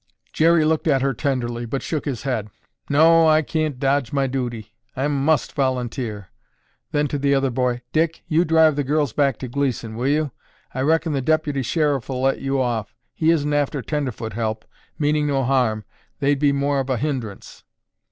Jerry 0.33 0.65
looked 0.65 0.87
at 0.87 1.03
her 1.03 1.13
tenderly, 1.13 1.67
but 1.67 1.83
shook 1.83 2.05
his 2.05 2.23
head. 2.23 2.49
"No, 2.89 3.27
I 3.27 3.43
cain't 3.43 3.77
dodge 3.77 4.11
my 4.11 4.25
duty. 4.25 4.73
I 4.95 5.07
must 5.07 5.53
volunteer!" 5.53 6.29
Then, 6.91 7.07
to 7.09 7.19
the 7.19 7.35
other 7.35 7.51
boy, 7.51 7.83
"Dick, 7.93 8.23
you 8.27 8.43
drive 8.43 8.75
the 8.75 8.83
girls 8.83 9.13
back 9.13 9.37
to 9.37 9.47
Gleeson, 9.47 9.95
will 9.95 10.07
you? 10.07 10.31
I 10.73 10.81
reckon 10.81 11.13
the 11.13 11.21
Deputy 11.21 11.61
Sheriff'll 11.61 12.19
let 12.19 12.41
you 12.41 12.59
off. 12.59 12.95
He 13.13 13.29
isn't 13.29 13.53
after 13.53 13.83
tenderfoot 13.83 14.33
help, 14.33 14.65
meaning 14.97 15.27
no 15.27 15.43
harm, 15.43 15.85
they'd 16.19 16.39
be 16.39 16.51
more 16.51 16.79
of 16.79 16.89
a 16.89 16.97
hindrance." 16.97 17.63